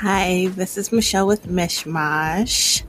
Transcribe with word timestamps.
Hi, 0.00 0.48
this 0.48 0.76
is 0.76 0.92
Michelle 0.92 1.26
with 1.26 1.46
Mishmash. 1.46 2.82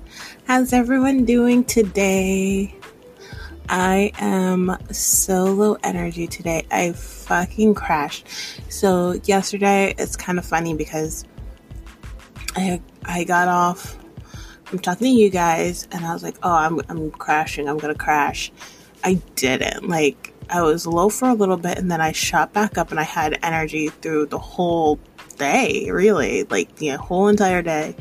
How's 0.45 0.73
everyone 0.73 1.23
doing 1.23 1.63
today? 1.63 2.75
I 3.69 4.11
am 4.19 4.75
so 4.91 5.45
low 5.45 5.77
energy 5.85 6.27
today. 6.27 6.67
I 6.69 6.91
fucking 6.91 7.75
crashed. 7.75 8.27
So 8.67 9.13
yesterday 9.23 9.95
it's 9.97 10.17
kind 10.17 10.37
of 10.37 10.45
funny 10.45 10.73
because 10.73 11.23
I 12.57 12.81
I 13.05 13.23
got 13.23 13.47
off 13.47 13.97
from 14.65 14.79
talking 14.79 15.15
to 15.15 15.21
you 15.21 15.29
guys 15.29 15.87
and 15.93 16.05
I 16.05 16.11
was 16.11 16.23
like, 16.23 16.35
"Oh, 16.43 16.51
I'm 16.51 16.81
I'm 16.89 17.09
crashing. 17.11 17.69
I'm 17.69 17.79
to 17.79 17.95
crash." 17.95 18.51
I 19.05 19.13
didn't. 19.35 19.87
Like 19.87 20.33
I 20.49 20.61
was 20.61 20.85
low 20.85 21.07
for 21.07 21.29
a 21.29 21.33
little 21.33 21.55
bit 21.55 21.77
and 21.77 21.89
then 21.89 22.01
I 22.01 22.11
shot 22.11 22.51
back 22.51 22.77
up 22.77 22.91
and 22.91 22.99
I 22.99 23.03
had 23.03 23.39
energy 23.43 23.87
through 23.87 24.25
the 24.25 24.39
whole 24.39 24.99
day, 25.37 25.89
really, 25.91 26.43
like 26.43 26.75
the 26.75 26.89
whole 26.89 27.27
entire 27.27 27.61
day. 27.61 27.95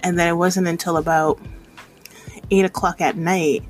And 0.00 0.18
then 0.18 0.28
it 0.28 0.36
wasn't 0.36 0.66
until 0.68 0.96
about 0.96 1.40
eight 2.50 2.64
o'clock 2.64 3.00
at 3.00 3.16
night 3.16 3.64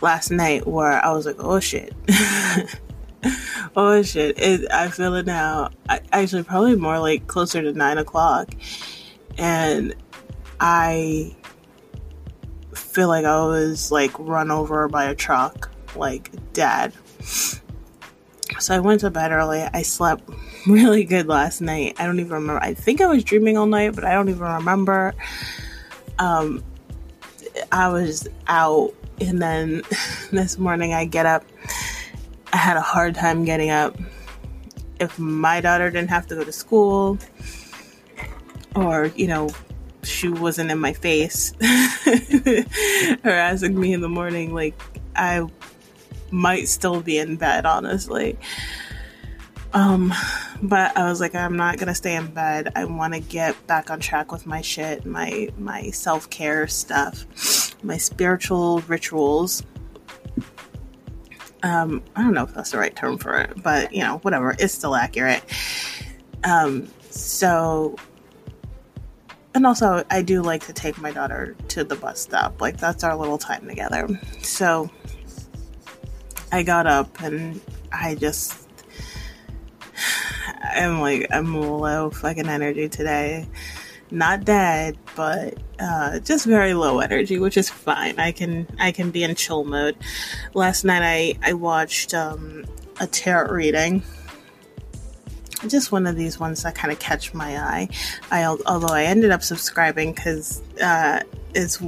last 0.00 0.30
night 0.30 0.66
where 0.66 1.04
I 1.04 1.12
was 1.12 1.26
like, 1.26 1.36
oh 1.38 1.60
shit. 1.60 1.94
oh 3.76 4.02
shit. 4.02 4.38
It, 4.38 4.70
I 4.72 4.88
feel 4.88 5.14
it 5.14 5.26
now. 5.26 5.70
I, 5.88 6.00
actually, 6.12 6.42
probably 6.42 6.76
more 6.76 6.98
like 6.98 7.26
closer 7.26 7.62
to 7.62 7.72
nine 7.72 7.98
o'clock. 7.98 8.54
And 9.38 9.94
I 10.58 11.36
feel 12.74 13.08
like 13.08 13.24
I 13.24 13.44
was 13.44 13.92
like 13.92 14.18
run 14.18 14.50
over 14.50 14.88
by 14.88 15.04
a 15.04 15.14
truck, 15.14 15.70
like 15.94 16.30
dead. 16.52 16.92
So 18.60 18.74
I 18.74 18.78
went 18.78 19.00
to 19.00 19.10
bed 19.10 19.32
early. 19.32 19.62
I 19.62 19.82
slept 19.82 20.28
really 20.66 21.04
good 21.04 21.26
last 21.26 21.60
night. 21.60 21.96
I 21.98 22.06
don't 22.06 22.20
even 22.20 22.32
remember. 22.32 22.62
I 22.62 22.74
think 22.74 23.00
I 23.00 23.06
was 23.06 23.24
dreaming 23.24 23.56
all 23.56 23.66
night, 23.66 23.94
but 23.94 24.04
I 24.04 24.12
don't 24.12 24.28
even 24.28 24.42
remember. 24.42 25.14
Um, 26.18 26.62
I 27.72 27.88
was 27.88 28.28
out, 28.46 28.94
and 29.20 29.40
then 29.40 29.82
this 30.30 30.58
morning 30.58 30.92
I 30.92 31.06
get 31.06 31.24
up. 31.24 31.44
I 32.52 32.58
had 32.58 32.76
a 32.76 32.82
hard 32.82 33.14
time 33.14 33.44
getting 33.44 33.70
up. 33.70 33.96
If 35.00 35.18
my 35.18 35.62
daughter 35.62 35.90
didn't 35.90 36.10
have 36.10 36.26
to 36.26 36.34
go 36.34 36.44
to 36.44 36.52
school, 36.52 37.18
or 38.76 39.06
you 39.16 39.26
know, 39.26 39.48
she 40.02 40.28
wasn't 40.28 40.70
in 40.70 40.78
my 40.78 40.92
face 40.92 41.54
harassing 43.22 43.80
me 43.80 43.94
in 43.94 44.02
the 44.02 44.08
morning, 44.10 44.52
like 44.52 44.74
I 45.16 45.46
might 46.30 46.68
still 46.68 47.00
be 47.00 47.18
in 47.18 47.36
bed, 47.36 47.66
honestly. 47.66 48.38
Um, 49.72 50.12
but 50.62 50.96
I 50.96 51.04
was 51.04 51.20
like, 51.20 51.34
I'm 51.34 51.56
not 51.56 51.78
gonna 51.78 51.94
stay 51.94 52.16
in 52.16 52.26
bed. 52.26 52.72
I 52.74 52.84
want 52.84 53.14
to 53.14 53.20
get 53.20 53.66
back 53.66 53.90
on 53.90 54.00
track 54.00 54.32
with 54.32 54.46
my 54.46 54.60
shit, 54.60 55.06
my 55.06 55.48
my 55.58 55.90
self 55.90 56.28
care 56.30 56.66
stuff, 56.66 57.24
my 57.84 57.96
spiritual 57.96 58.80
rituals. 58.82 59.62
Um, 61.62 62.02
I 62.16 62.22
don't 62.22 62.32
know 62.32 62.44
if 62.44 62.54
that's 62.54 62.70
the 62.70 62.78
right 62.78 62.94
term 62.94 63.18
for 63.18 63.38
it, 63.38 63.62
but 63.62 63.92
you 63.92 64.02
know, 64.02 64.18
whatever, 64.18 64.56
it's 64.58 64.74
still 64.74 64.96
accurate. 64.96 65.42
Um, 66.42 66.88
so, 67.10 67.96
and 69.54 69.66
also, 69.66 70.02
I 70.10 70.22
do 70.22 70.42
like 70.42 70.66
to 70.66 70.72
take 70.72 70.98
my 70.98 71.12
daughter 71.12 71.54
to 71.68 71.84
the 71.84 71.96
bus 71.96 72.20
stop. 72.20 72.60
Like 72.60 72.78
that's 72.78 73.04
our 73.04 73.14
little 73.14 73.38
time 73.38 73.68
together. 73.68 74.08
So, 74.42 74.90
I 76.52 76.62
got 76.62 76.86
up 76.86 77.20
and 77.22 77.60
I 77.92 78.14
just 78.16 78.68
I'm 80.62 81.00
like 81.00 81.28
I'm 81.32 81.54
low 81.54 82.10
fucking 82.10 82.48
energy 82.48 82.88
today. 82.88 83.46
Not 84.10 84.44
dead, 84.44 84.98
but 85.14 85.54
uh, 85.78 86.18
just 86.18 86.44
very 86.44 86.74
low 86.74 86.98
energy, 86.98 87.38
which 87.38 87.56
is 87.56 87.70
fine. 87.70 88.18
I 88.18 88.32
can 88.32 88.66
I 88.78 88.90
can 88.90 89.10
be 89.10 89.22
in 89.22 89.34
chill 89.36 89.64
mode. 89.64 89.96
Last 90.54 90.84
night 90.84 91.02
I 91.02 91.48
I 91.48 91.52
watched 91.52 92.14
um, 92.14 92.64
a 92.98 93.06
tarot 93.06 93.52
reading. 93.52 94.02
Just 95.68 95.92
one 95.92 96.06
of 96.06 96.16
these 96.16 96.40
ones 96.40 96.62
that 96.62 96.74
kind 96.74 96.90
of 96.90 96.98
catch 96.98 97.34
my 97.34 97.58
eye. 97.58 97.88
I 98.30 98.44
although 98.44 98.94
I 98.94 99.04
ended 99.04 99.30
up 99.30 99.42
subscribing 99.42 100.12
because 100.12 100.62
uh, 100.82 101.20
it's 101.54 101.80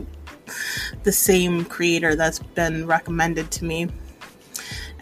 the 1.02 1.12
same 1.12 1.64
creator 1.64 2.14
that's 2.14 2.38
been 2.38 2.86
recommended 2.86 3.50
to 3.52 3.64
me 3.64 3.88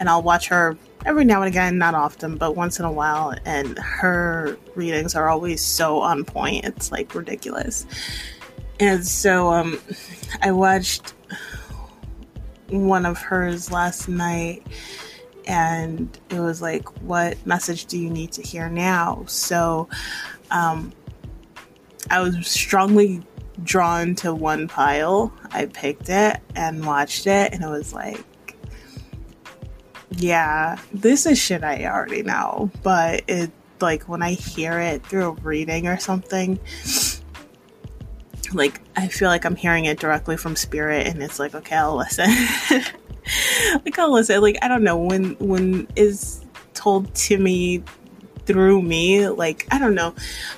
and 0.01 0.09
I'll 0.09 0.23
watch 0.23 0.47
her 0.47 0.75
every 1.05 1.23
now 1.23 1.43
and 1.43 1.47
again, 1.47 1.77
not 1.77 1.93
often, 1.93 2.35
but 2.35 2.55
once 2.55 2.79
in 2.79 2.85
a 2.85 2.91
while. 2.91 3.35
And 3.45 3.77
her 3.77 4.57
readings 4.73 5.13
are 5.13 5.29
always 5.29 5.61
so 5.61 5.99
on 5.99 6.25
point. 6.25 6.65
It's 6.65 6.91
like 6.91 7.13
ridiculous. 7.13 7.85
And 8.79 9.05
so 9.05 9.53
um, 9.53 9.79
I 10.41 10.53
watched 10.53 11.13
one 12.69 13.05
of 13.05 13.19
hers 13.19 13.71
last 13.71 14.09
night, 14.09 14.65
and 15.45 16.17
it 16.31 16.39
was 16.39 16.63
like, 16.63 17.03
What 17.03 17.37
message 17.45 17.85
do 17.85 17.99
you 17.99 18.09
need 18.09 18.31
to 18.31 18.41
hear 18.41 18.69
now? 18.69 19.23
So 19.27 19.87
um, 20.49 20.93
I 22.09 22.21
was 22.21 22.47
strongly 22.47 23.21
drawn 23.63 24.15
to 24.15 24.33
one 24.33 24.67
pile. 24.67 25.31
I 25.51 25.67
picked 25.67 26.09
it 26.09 26.39
and 26.55 26.83
watched 26.87 27.27
it, 27.27 27.53
and 27.53 27.63
it 27.63 27.69
was 27.69 27.93
like, 27.93 28.25
yeah, 30.11 30.77
this 30.93 31.25
is 31.25 31.39
shit 31.39 31.63
I 31.63 31.85
already 31.85 32.23
know, 32.23 32.69
but 32.83 33.23
it 33.27 33.51
like 33.79 34.03
when 34.03 34.21
I 34.21 34.33
hear 34.33 34.79
it 34.79 35.05
through 35.05 35.29
a 35.29 35.31
reading 35.31 35.87
or 35.87 35.97
something, 35.97 36.59
like 38.53 38.81
I 38.95 39.07
feel 39.07 39.29
like 39.29 39.45
I'm 39.45 39.55
hearing 39.55 39.85
it 39.85 39.99
directly 39.99 40.37
from 40.37 40.55
spirit, 40.55 41.07
and 41.07 41.23
it's 41.23 41.39
like 41.39 41.55
okay, 41.55 41.77
I'll 41.77 41.95
listen. 41.95 42.29
like 43.85 43.97
I'll 43.97 44.11
listen. 44.11 44.41
Like 44.41 44.57
I 44.61 44.67
don't 44.67 44.83
know 44.83 44.97
when 44.97 45.35
when 45.39 45.87
is 45.95 46.43
told 46.73 47.13
to 47.15 47.37
me 47.37 47.83
through 48.45 48.81
me. 48.81 49.29
Like 49.29 49.65
I 49.71 49.79
don't 49.79 49.95
know 49.95 50.13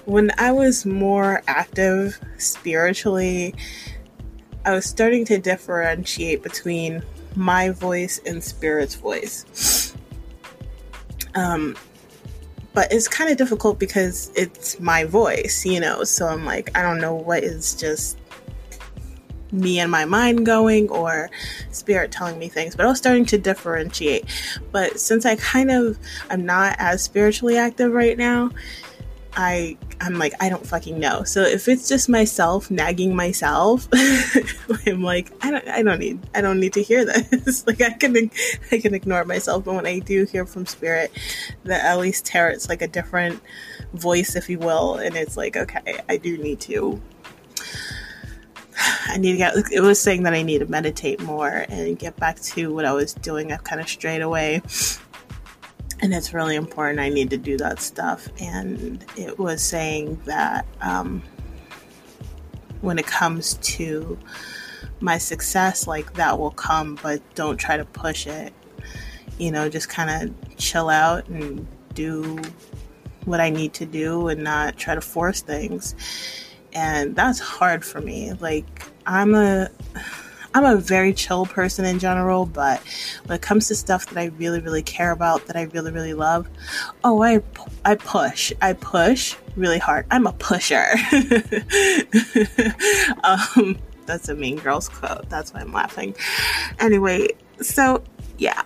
when 0.05 0.31
I 0.39 0.51
was 0.51 0.85
more 0.85 1.43
active 1.47 2.19
spiritually. 2.37 3.53
I 4.65 4.71
was 4.71 4.85
starting 4.85 5.25
to 5.25 5.37
differentiate 5.37 6.41
between 6.41 7.03
my 7.35 7.69
voice 7.69 8.19
and 8.25 8.43
spirit's 8.43 8.95
voice. 8.95 9.93
Um, 11.35 11.75
but 12.73 12.91
it's 12.91 13.07
kind 13.07 13.31
of 13.31 13.37
difficult 13.37 13.79
because 13.79 14.31
it's 14.35 14.79
my 14.79 15.03
voice, 15.03 15.65
you 15.65 15.79
know. 15.79 16.03
So 16.03 16.27
I'm 16.27 16.45
like, 16.45 16.75
I 16.75 16.81
don't 16.81 16.99
know 16.99 17.13
what 17.13 17.43
is 17.43 17.75
just 17.75 18.17
me 19.53 19.79
and 19.79 19.91
my 19.91 20.03
mind 20.03 20.45
going 20.45 20.89
or 20.89 21.29
spirit 21.69 22.11
telling 22.11 22.39
me 22.39 22.49
things 22.49 22.75
but 22.75 22.85
i 22.85 22.89
was 22.89 22.97
starting 22.97 23.23
to 23.23 23.37
differentiate 23.37 24.25
but 24.71 24.99
since 24.99 25.27
i 25.27 25.35
kind 25.35 25.69
of 25.69 25.97
i'm 26.31 26.43
not 26.43 26.75
as 26.79 27.03
spiritually 27.03 27.55
active 27.55 27.91
right 27.91 28.17
now 28.17 28.49
I 29.35 29.77
I'm 29.99 30.17
like 30.19 30.33
I 30.39 30.49
don't 30.49 30.65
fucking 30.65 30.99
know. 30.99 31.23
So 31.23 31.41
if 31.41 31.67
it's 31.67 31.87
just 31.87 32.09
myself 32.09 32.69
nagging 32.69 33.15
myself, 33.15 33.87
I'm 34.85 35.01
like 35.01 35.31
I 35.41 35.51
don't 35.51 35.67
I 35.67 35.81
don't 35.81 35.99
need 35.99 36.19
I 36.35 36.41
don't 36.41 36.59
need 36.59 36.73
to 36.73 36.83
hear 36.83 37.05
this. 37.05 37.65
like 37.67 37.81
I 37.81 37.91
can 37.91 38.29
I 38.71 38.79
can 38.79 38.93
ignore 38.93 39.25
myself, 39.25 39.65
but 39.65 39.75
when 39.75 39.87
I 39.87 39.99
do 39.99 40.25
hear 40.25 40.45
from 40.45 40.65
spirit, 40.65 41.11
that 41.63 41.83
at 41.83 41.99
least 41.99 42.25
tarot's 42.25 42.69
like 42.69 42.81
a 42.81 42.87
different 42.87 43.41
voice, 43.93 44.35
if 44.35 44.49
you 44.49 44.59
will, 44.59 44.95
and 44.95 45.15
it's 45.15 45.37
like 45.37 45.57
okay, 45.57 45.99
I 46.07 46.17
do 46.17 46.37
need 46.37 46.59
to. 46.61 47.01
I 49.05 49.17
need 49.17 49.33
to 49.33 49.37
get. 49.37 49.53
It 49.71 49.81
was 49.81 50.01
saying 50.01 50.23
that 50.23 50.33
I 50.33 50.41
need 50.41 50.59
to 50.59 50.65
meditate 50.65 51.21
more 51.21 51.65
and 51.69 51.97
get 51.97 52.17
back 52.17 52.39
to 52.41 52.73
what 52.73 52.85
I 52.85 52.93
was 52.93 53.13
doing. 53.13 53.51
I've 53.51 53.63
kind 53.63 53.79
of 53.79 53.87
strayed 53.87 54.21
away 54.21 54.61
and 56.03 56.13
it's 56.13 56.33
really 56.33 56.57
important. 56.57 56.99
I 56.99 57.07
need 57.07 57.29
to 57.29 57.37
do 57.37 57.55
that 57.57 57.79
stuff. 57.79 58.27
And 58.41 59.05
it 59.15 59.39
was 59.39 59.63
saying 59.63 60.19
that 60.25 60.65
um, 60.81 61.23
when 62.81 62.99
it 62.99 63.07
comes 63.07 63.53
to 63.53 64.19
my 64.99 65.17
success, 65.17 65.87
like 65.87 66.13
that 66.15 66.37
will 66.37 66.51
come, 66.51 66.99
but 67.01 67.21
don't 67.35 67.55
try 67.55 67.77
to 67.77 67.85
push 67.85 68.27
it. 68.27 68.53
You 69.37 69.51
know, 69.51 69.69
just 69.69 69.87
kind 69.87 70.29
of 70.29 70.57
chill 70.57 70.89
out 70.89 71.29
and 71.29 71.65
do 71.93 72.37
what 73.23 73.39
I 73.39 73.49
need 73.49 73.73
to 73.75 73.85
do 73.85 74.27
and 74.27 74.43
not 74.43 74.75
try 74.75 74.95
to 74.95 75.01
force 75.01 75.39
things. 75.39 75.95
And 76.73 77.15
that's 77.15 77.39
hard 77.39 77.85
for 77.85 78.01
me. 78.01 78.33
Like, 78.33 78.91
I'm 79.05 79.35
a 79.35 79.69
I'm 80.53 80.65
a 80.65 80.75
very 80.75 81.13
chill 81.13 81.45
person 81.45 81.85
in 81.85 81.99
general, 81.99 82.45
but 82.45 82.81
when 83.25 83.35
it 83.35 83.41
comes 83.41 83.67
to 83.67 83.75
stuff 83.75 84.07
that 84.07 84.19
I 84.19 84.25
really, 84.37 84.59
really 84.59 84.83
care 84.83 85.11
about, 85.11 85.47
that 85.47 85.55
I 85.55 85.63
really, 85.63 85.91
really 85.91 86.13
love, 86.13 86.47
oh, 87.03 87.23
I, 87.23 87.41
I 87.85 87.95
push. 87.95 88.53
I 88.61 88.73
push 88.73 89.35
really 89.55 89.79
hard. 89.79 90.05
I'm 90.11 90.27
a 90.27 90.33
pusher. 90.33 90.85
um, 93.23 93.77
that's 94.05 94.29
a 94.29 94.35
Mean 94.35 94.57
Girls 94.57 94.89
quote. 94.89 95.29
That's 95.29 95.53
why 95.53 95.61
I'm 95.61 95.73
laughing. 95.73 96.15
Anyway, 96.79 97.29
so 97.61 98.03
yeah, 98.37 98.61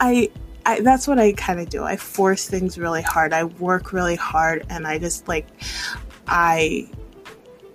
I 0.00 0.30
I, 0.66 0.80
that's 0.80 1.08
what 1.08 1.18
I 1.18 1.32
kind 1.32 1.60
of 1.60 1.70
do. 1.70 1.82
I 1.82 1.96
force 1.96 2.46
things 2.46 2.78
really 2.78 3.00
hard. 3.00 3.32
I 3.32 3.44
work 3.44 3.92
really 3.92 4.16
hard, 4.16 4.66
and 4.68 4.86
I 4.86 4.98
just 4.98 5.28
like 5.28 5.46
I 6.26 6.90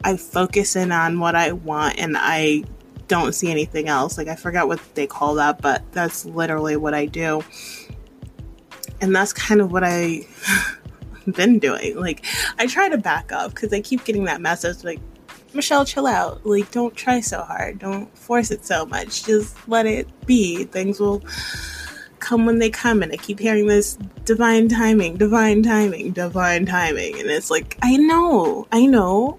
I 0.03 0.17
focus 0.17 0.75
in 0.75 0.91
on 0.91 1.19
what 1.19 1.35
I 1.35 1.53
want 1.53 1.97
and 1.97 2.15
I 2.17 2.65
don't 3.07 3.33
see 3.33 3.51
anything 3.51 3.87
else. 3.87 4.17
Like 4.17 4.27
I 4.27 4.35
forgot 4.35 4.67
what 4.67 4.79
they 4.95 5.07
call 5.07 5.35
that, 5.35 5.61
but 5.61 5.83
that's 5.91 6.25
literally 6.25 6.75
what 6.75 6.93
I 6.93 7.05
do. 7.05 7.43
And 9.01 9.15
that's 9.15 9.33
kind 9.33 9.61
of 9.61 9.71
what 9.71 9.83
I 9.83 10.25
been 11.27 11.59
doing. 11.59 11.97
Like 11.99 12.25
I 12.57 12.67
try 12.67 12.89
to 12.89 12.97
back 12.97 13.31
up 13.31 13.53
because 13.53 13.73
I 13.73 13.81
keep 13.81 14.05
getting 14.05 14.25
that 14.25 14.41
message 14.41 14.83
like 14.83 14.99
Michelle, 15.53 15.85
chill 15.85 16.07
out. 16.07 16.45
Like, 16.45 16.71
don't 16.71 16.95
try 16.95 17.19
so 17.19 17.43
hard. 17.43 17.79
Don't 17.79 18.15
force 18.17 18.49
it 18.51 18.65
so 18.65 18.85
much. 18.85 19.23
Just 19.23 19.55
let 19.69 19.85
it 19.85 20.07
be. 20.25 20.63
Things 20.65 20.99
will 20.99 21.21
come 22.19 22.45
when 22.45 22.59
they 22.59 22.69
come. 22.69 23.03
And 23.03 23.11
I 23.11 23.17
keep 23.17 23.39
hearing 23.39 23.67
this 23.67 23.95
divine 24.25 24.67
timing, 24.67 25.17
divine 25.17 25.61
timing, 25.61 26.11
divine 26.11 26.65
timing. 26.65 27.19
And 27.19 27.29
it's 27.29 27.51
like, 27.51 27.77
I 27.83 27.97
know, 27.97 28.67
I 28.71 28.85
know, 28.85 29.37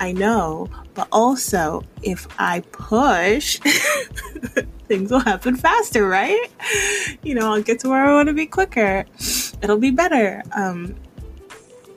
I 0.00 0.12
know. 0.12 0.68
But 0.94 1.08
also, 1.10 1.82
if 2.02 2.26
I 2.38 2.60
push, 2.72 3.58
things 4.88 5.10
will 5.10 5.20
happen 5.20 5.56
faster, 5.56 6.06
right? 6.06 6.48
You 7.22 7.34
know, 7.34 7.52
I'll 7.52 7.62
get 7.62 7.80
to 7.80 7.88
where 7.88 8.04
I 8.04 8.12
want 8.14 8.28
to 8.28 8.34
be 8.34 8.46
quicker. 8.46 9.04
It'll 9.62 9.78
be 9.78 9.90
better. 9.90 10.42
Um, 10.56 10.94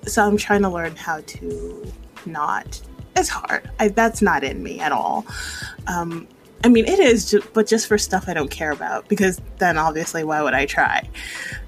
so 0.05 0.25
I'm 0.25 0.37
trying 0.37 0.61
to 0.61 0.69
learn 0.69 0.95
how 0.95 1.21
to 1.21 1.91
not 2.25 2.81
it's 3.17 3.29
hard. 3.29 3.69
I, 3.79 3.87
that's 3.89 4.21
not 4.21 4.43
in 4.43 4.61
me 4.61 4.79
at 4.79 4.91
all. 4.91 5.25
Um, 5.87 6.27
I 6.63 6.69
mean, 6.69 6.85
it 6.85 6.99
is, 6.99 7.35
but 7.53 7.67
just 7.67 7.87
for 7.87 7.97
stuff 7.97 8.25
I 8.27 8.33
don't 8.33 8.51
care 8.51 8.71
about, 8.71 9.07
because 9.07 9.41
then 9.57 9.77
obviously, 9.77 10.23
why 10.23 10.41
would 10.41 10.53
I 10.53 10.65
try? 10.65 11.07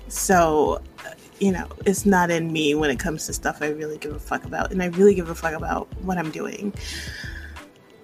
So, 0.08 0.82
you 1.40 1.52
know, 1.52 1.68
it's 1.86 2.06
not 2.06 2.30
in 2.30 2.52
me 2.52 2.76
when 2.76 2.90
it 2.90 3.00
comes 3.00 3.26
to 3.28 3.34
stuff 3.34 3.62
I 3.62 3.70
really 3.70 3.98
give 3.98 4.14
a 4.14 4.20
fuck 4.20 4.46
about, 4.46 4.72
and 4.72 4.84
I 4.84 4.88
really 4.88 5.16
give 5.16 5.30
a 5.30 5.36
fuck 5.36 5.54
about 5.54 5.88
what 6.04 6.18
I'm 6.18 6.32
doing. 6.32 6.74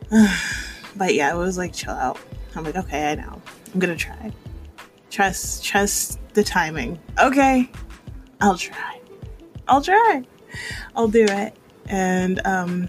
but 0.96 1.14
yeah, 1.14 1.34
it 1.34 1.38
was 1.38 1.58
like, 1.58 1.74
chill 1.74 1.94
out. 1.94 2.20
I'm 2.56 2.64
like, 2.64 2.76
okay, 2.76 3.12
I 3.12 3.16
know. 3.16 3.42
I'm 3.74 3.80
gonna 3.80 3.96
try. 3.96 4.32
Trust, 5.10 5.64
trust 5.64 6.20
the 6.34 6.44
timing. 6.44 7.00
Okay, 7.20 7.70
I'll 8.40 8.58
try. 8.58 9.00
I'll 9.68 9.82
try. 9.82 10.24
I'll 10.96 11.08
do 11.08 11.26
it. 11.28 11.56
And 11.88 12.40
um, 12.46 12.88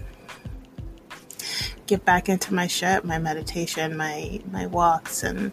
get 1.85 2.05
back 2.05 2.29
into 2.29 2.53
my 2.53 2.67
shit, 2.67 3.03
my 3.05 3.19
meditation, 3.19 3.97
my 3.97 4.41
my 4.51 4.65
walks, 4.67 5.23
and 5.23 5.51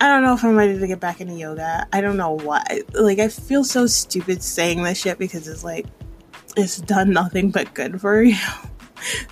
I 0.00 0.08
don't 0.08 0.22
know 0.22 0.34
if 0.34 0.44
I'm 0.44 0.56
ready 0.56 0.78
to 0.78 0.86
get 0.86 1.00
back 1.00 1.20
into 1.20 1.34
yoga. 1.34 1.86
I 1.92 2.00
don't 2.00 2.16
know 2.16 2.32
why. 2.32 2.82
Like 2.92 3.18
I 3.18 3.28
feel 3.28 3.64
so 3.64 3.86
stupid 3.86 4.42
saying 4.42 4.82
this 4.82 5.00
shit 5.00 5.18
because 5.18 5.48
it's 5.48 5.64
like 5.64 5.86
it's 6.56 6.78
done 6.78 7.12
nothing 7.12 7.50
but 7.50 7.72
good 7.74 8.00
for 8.00 8.22
you. 8.22 8.36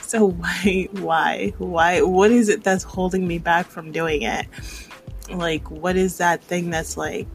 so 0.00 0.30
why 0.30 0.88
why 0.92 1.52
why 1.58 2.02
what 2.02 2.30
is 2.30 2.48
it 2.48 2.64
that's 2.64 2.82
holding 2.82 3.26
me 3.26 3.38
back 3.38 3.66
from 3.66 3.92
doing 3.92 4.22
it? 4.22 4.46
Like 5.30 5.70
what 5.70 5.96
is 5.96 6.18
that 6.18 6.42
thing 6.42 6.70
that's 6.70 6.96
like 6.96 7.26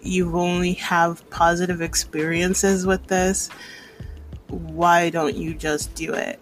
you 0.00 0.36
only 0.36 0.74
have 0.74 1.28
positive 1.30 1.80
experiences 1.80 2.86
with 2.86 3.06
this? 3.06 3.48
Why 4.48 5.10
don't 5.10 5.36
you 5.36 5.54
just 5.54 5.94
do 5.94 6.14
it? 6.14 6.40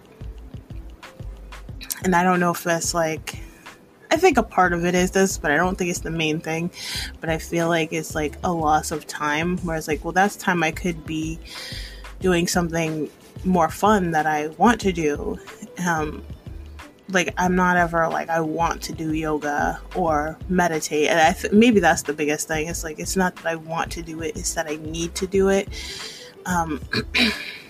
And 2.02 2.14
I 2.14 2.22
don't 2.22 2.38
know 2.38 2.50
if 2.50 2.62
that's 2.62 2.92
like, 2.92 3.38
I 4.14 4.16
think 4.16 4.38
a 4.38 4.44
part 4.44 4.72
of 4.72 4.84
it 4.84 4.94
is 4.94 5.10
this, 5.10 5.38
but 5.38 5.50
I 5.50 5.56
don't 5.56 5.76
think 5.76 5.90
it's 5.90 5.98
the 5.98 6.10
main 6.12 6.38
thing. 6.38 6.70
But 7.20 7.30
I 7.30 7.38
feel 7.38 7.66
like 7.66 7.92
it's 7.92 8.14
like 8.14 8.36
a 8.44 8.52
loss 8.52 8.92
of 8.92 9.08
time, 9.08 9.58
where 9.58 9.76
it's 9.76 9.88
like, 9.88 10.04
well, 10.04 10.12
that's 10.12 10.36
time 10.36 10.62
I 10.62 10.70
could 10.70 11.04
be 11.04 11.40
doing 12.20 12.46
something 12.46 13.10
more 13.44 13.68
fun 13.68 14.12
that 14.12 14.24
I 14.24 14.48
want 14.48 14.80
to 14.82 14.92
do. 14.92 15.36
Um, 15.84 16.24
like 17.08 17.34
I'm 17.36 17.56
not 17.56 17.76
ever 17.76 18.06
like 18.08 18.28
I 18.28 18.40
want 18.40 18.82
to 18.82 18.92
do 18.92 19.12
yoga 19.12 19.80
or 19.96 20.38
meditate, 20.48 21.08
and 21.08 21.18
I 21.18 21.32
th- 21.32 21.52
maybe 21.52 21.80
that's 21.80 22.02
the 22.02 22.12
biggest 22.12 22.46
thing. 22.46 22.68
It's 22.68 22.84
like 22.84 23.00
it's 23.00 23.16
not 23.16 23.34
that 23.34 23.46
I 23.46 23.56
want 23.56 23.90
to 23.92 24.02
do 24.02 24.22
it; 24.22 24.36
it's 24.36 24.54
that 24.54 24.68
I 24.68 24.76
need 24.76 25.16
to 25.16 25.26
do 25.26 25.48
it. 25.48 25.68
Um, 26.46 26.80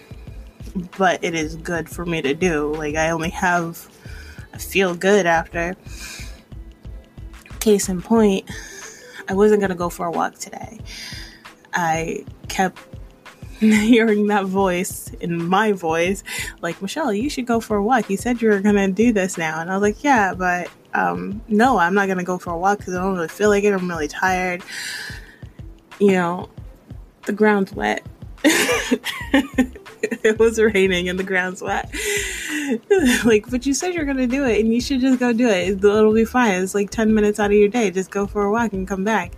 but 0.99 1.25
it 1.25 1.35
is 1.35 1.57
good 1.57 1.89
for 1.89 2.05
me 2.05 2.21
to 2.21 2.35
do. 2.35 2.75
Like 2.75 2.97
I 2.97 3.11
only 3.11 3.31
have 3.31 3.89
I 4.53 4.59
feel 4.59 4.95
good 4.95 5.25
after. 5.25 5.75
Case 7.65 7.89
in 7.89 8.03
point, 8.03 8.45
I 9.27 9.33
wasn't 9.33 9.61
going 9.61 9.71
to 9.71 9.75
go 9.75 9.89
for 9.89 10.05
a 10.05 10.11
walk 10.11 10.35
today. 10.35 10.81
I 11.73 12.27
kept 12.49 12.79
hearing 13.59 14.27
that 14.27 14.45
voice 14.45 15.09
in 15.21 15.43
my 15.49 15.73
voice, 15.73 16.23
like, 16.61 16.83
Michelle, 16.83 17.11
you 17.11 17.31
should 17.31 17.47
go 17.47 17.61
for 17.61 17.79
a 17.79 17.83
walk. 17.83 18.11
You 18.11 18.19
said 18.19 18.43
you 18.43 18.51
were 18.51 18.61
going 18.61 18.77
to 18.77 18.89
do 18.89 19.15
this 19.15 19.39
now. 19.39 19.63
And 19.63 19.71
I 19.71 19.77
was 19.77 19.81
like, 19.81 20.05
yeah, 20.05 20.35
but 20.35 20.69
um, 20.93 21.41
no, 21.49 21.79
I'm 21.79 21.95
not 21.95 22.05
going 22.05 22.19
to 22.19 22.25
go 22.25 22.37
for 22.37 22.51
a 22.51 22.59
walk 22.59 22.81
because 22.81 22.95
I 22.95 23.01
don't 23.01 23.15
really 23.15 23.29
feel 23.29 23.49
like 23.49 23.65
it. 23.65 23.73
I'm 23.73 23.89
really 23.89 24.09
tired. 24.09 24.63
You 25.99 26.13
know, 26.13 26.51
the 27.25 27.33
ground's 27.33 27.73
wet. 27.73 28.07
it 28.45 30.39
was 30.39 30.61
raining 30.61 31.09
and 31.09 31.19
the 31.19 31.25
ground's 31.25 31.63
wet. 31.63 31.91
like, 33.25 33.51
but 33.51 33.67
you 33.67 33.75
said 33.75 33.95
you're 33.95 34.05
gonna 34.05 34.27
do 34.27 34.45
it, 34.45 34.61
and 34.61 34.73
you 34.73 34.81
should 34.81 35.01
just 35.01 35.19
go 35.19 35.33
do 35.33 35.49
it. 35.49 35.69
It'll 35.69 36.13
be 36.13 36.25
fine. 36.25 36.63
It's 36.63 36.75
like 36.75 36.91
ten 36.91 37.15
minutes 37.15 37.41
out 37.41 37.47
of 37.47 37.57
your 37.57 37.69
day. 37.69 37.91
Just 37.91 38.11
go 38.11 38.27
for 38.27 38.45
a 38.45 38.51
walk 38.51 38.73
and 38.73 38.87
come 38.87 39.05
back. 39.05 39.33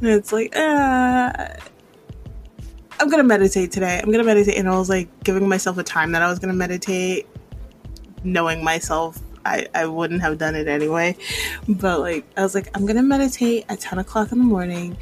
And 0.00 0.08
it's 0.08 0.32
like, 0.32 0.56
uh, 0.56 1.32
I'm 3.00 3.08
gonna 3.08 3.24
meditate 3.24 3.72
today. 3.72 4.00
I'm 4.02 4.10
gonna 4.10 4.24
meditate, 4.24 4.56
and 4.56 4.68
I 4.68 4.78
was 4.78 4.88
like 4.88 5.08
giving 5.24 5.48
myself 5.48 5.78
a 5.78 5.82
time 5.82 6.12
that 6.12 6.22
I 6.22 6.28
was 6.28 6.38
gonna 6.38 6.54
meditate, 6.54 7.26
knowing 8.22 8.62
myself 8.62 9.20
I, 9.44 9.66
I 9.74 9.86
wouldn't 9.86 10.22
have 10.22 10.38
done 10.38 10.54
it 10.54 10.68
anyway. 10.68 11.16
But 11.68 12.00
like, 12.00 12.24
I 12.36 12.42
was 12.42 12.54
like, 12.54 12.68
I'm 12.74 12.86
gonna 12.86 13.02
meditate 13.02 13.66
at 13.68 13.80
10 13.80 13.98
o'clock 13.98 14.32
in 14.32 14.38
the 14.38 14.44
morning, 14.44 14.96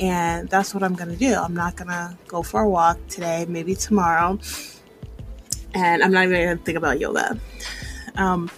and 0.00 0.48
that's 0.48 0.74
what 0.74 0.82
I'm 0.82 0.94
gonna 0.94 1.16
do. 1.16 1.34
I'm 1.34 1.54
not 1.54 1.76
gonna 1.76 2.16
go 2.26 2.42
for 2.42 2.62
a 2.62 2.68
walk 2.68 2.98
today, 3.08 3.46
maybe 3.48 3.74
tomorrow, 3.74 4.38
and 5.78 6.02
I'm 6.02 6.12
not 6.12 6.24
even 6.24 6.44
gonna 6.44 6.56
think 6.58 6.78
about 6.78 6.98
yoga. 6.98 7.38
Um, 8.16 8.50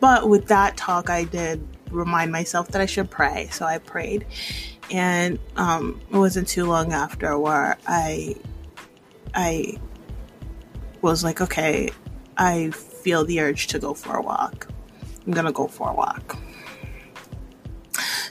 but 0.00 0.28
with 0.28 0.48
that 0.48 0.76
talk, 0.76 1.10
I 1.10 1.24
did 1.24 1.66
remind 1.90 2.32
myself 2.32 2.68
that 2.68 2.80
I 2.80 2.86
should 2.86 3.10
pray, 3.10 3.48
so 3.52 3.64
I 3.66 3.78
prayed. 3.78 4.26
And 4.90 5.38
um, 5.56 6.00
it 6.12 6.16
wasn't 6.16 6.48
too 6.48 6.66
long 6.66 6.92
after 6.92 7.38
where 7.38 7.78
I 7.86 8.36
I 9.34 9.78
was 11.02 11.24
like, 11.24 11.40
okay, 11.40 11.90
I 12.36 12.70
feel 12.70 13.24
the 13.24 13.40
urge 13.40 13.66
to 13.68 13.78
go 13.78 13.94
for 13.94 14.16
a 14.16 14.22
walk. 14.22 14.68
I'm 15.26 15.32
gonna 15.32 15.52
go 15.52 15.68
for 15.68 15.90
a 15.90 15.94
walk. 15.94 16.36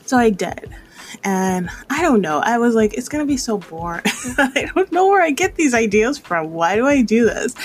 So 0.05 0.17
I 0.17 0.29
did. 0.29 0.75
And 1.23 1.69
I 1.89 2.01
don't 2.01 2.21
know. 2.21 2.39
I 2.39 2.57
was 2.57 2.75
like, 2.75 2.93
it's 2.93 3.09
gonna 3.09 3.25
be 3.25 3.37
so 3.37 3.57
boring. 3.57 4.01
I 4.37 4.69
don't 4.73 4.91
know 4.91 5.07
where 5.07 5.21
I 5.21 5.31
get 5.31 5.55
these 5.55 5.73
ideas 5.73 6.17
from. 6.17 6.51
Why 6.51 6.75
do 6.75 6.85
I 6.85 7.01
do 7.01 7.25
this? 7.25 7.55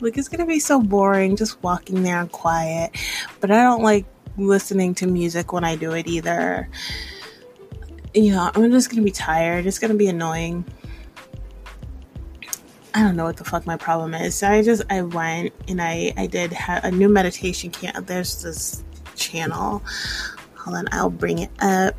Like, 0.00 0.18
it's 0.18 0.28
gonna 0.28 0.46
be 0.46 0.60
so 0.60 0.80
boring 0.80 1.36
just 1.36 1.62
walking 1.62 2.02
there 2.02 2.20
and 2.20 2.30
quiet. 2.30 2.96
But 3.40 3.50
I 3.50 3.62
don't 3.62 3.82
like 3.82 4.06
listening 4.36 4.94
to 4.96 5.06
music 5.06 5.52
when 5.52 5.64
I 5.64 5.76
do 5.76 5.92
it 5.92 6.06
either. 6.06 6.68
You 8.14 8.32
know, 8.32 8.50
I'm 8.54 8.70
just 8.70 8.90
gonna 8.90 9.02
be 9.02 9.10
tired. 9.10 9.66
It's 9.66 9.78
gonna 9.78 9.94
be 9.94 10.08
annoying. 10.08 10.64
I 12.92 13.02
don't 13.02 13.14
know 13.14 13.24
what 13.24 13.36
the 13.36 13.44
fuck 13.44 13.66
my 13.66 13.76
problem 13.76 14.14
is. 14.14 14.34
So 14.34 14.48
I 14.48 14.62
just 14.62 14.82
I 14.90 15.02
went 15.02 15.52
and 15.68 15.80
I 15.80 16.12
I 16.16 16.26
did 16.26 16.52
have 16.52 16.84
a 16.84 16.90
new 16.90 17.08
meditation 17.08 17.70
camp. 17.70 18.06
There's 18.06 18.42
this 18.42 18.82
channel. 19.14 19.82
Hold 20.56 20.76
on, 20.76 20.88
I'll 20.92 21.10
bring 21.10 21.38
it 21.38 21.50
up. 21.60 21.94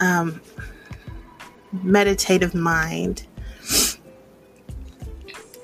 Um, 0.00 0.40
meditative 1.72 2.54
mind. 2.54 3.26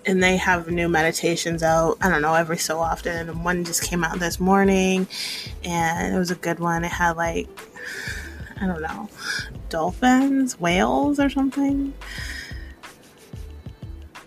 And 0.06 0.22
they 0.22 0.36
have 0.36 0.68
new 0.68 0.88
meditations 0.88 1.62
out, 1.62 1.96
I 2.02 2.10
don't 2.10 2.20
know, 2.20 2.34
every 2.34 2.58
so 2.58 2.78
often. 2.78 3.30
And 3.30 3.44
one 3.44 3.64
just 3.64 3.82
came 3.82 4.04
out 4.04 4.18
this 4.18 4.38
morning 4.38 5.06
and 5.64 6.14
it 6.14 6.18
was 6.18 6.30
a 6.30 6.34
good 6.34 6.58
one. 6.58 6.84
It 6.84 6.90
had 6.90 7.16
like, 7.16 7.48
I 8.60 8.66
don't 8.66 8.82
know, 8.82 9.08
dolphins, 9.70 10.60
whales, 10.60 11.18
or 11.18 11.30
something. 11.30 11.94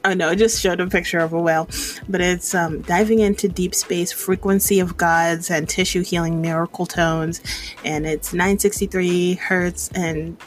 Oh 0.07 0.13
no, 0.13 0.31
it 0.31 0.37
just 0.37 0.61
showed 0.61 0.79
a 0.79 0.87
picture 0.87 1.19
of 1.19 1.33
a 1.33 1.39
whale, 1.39 1.67
but 2.07 2.21
it's 2.21 2.55
um, 2.55 2.81
diving 2.83 3.19
into 3.19 3.49
deep 3.49 3.75
space, 3.75 4.09
frequency 4.09 4.79
of 4.79 4.95
gods, 4.95 5.51
and 5.51 5.67
tissue 5.67 6.01
healing 6.01 6.41
miracle 6.41 6.85
tones, 6.85 7.41
and 7.83 8.07
it's 8.07 8.31
963 8.31 9.33
hertz 9.33 9.89
and 9.95 10.37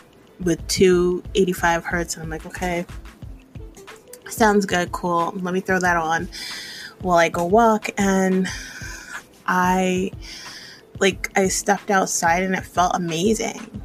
with 0.40 0.66
285 0.68 1.84
hertz. 1.84 2.14
And 2.14 2.22
I'm 2.22 2.30
like, 2.30 2.46
okay, 2.46 2.86
sounds 4.30 4.64
good, 4.64 4.92
cool. 4.92 5.34
Let 5.36 5.52
me 5.52 5.60
throw 5.60 5.78
that 5.78 5.98
on 5.98 6.30
while 7.02 7.18
I 7.18 7.28
go 7.28 7.44
walk. 7.44 7.90
And 7.98 8.48
I 9.46 10.10
like 11.00 11.30
I 11.36 11.48
stepped 11.48 11.90
outside 11.90 12.44
and 12.44 12.54
it 12.54 12.64
felt 12.64 12.92
amazing. 12.94 13.82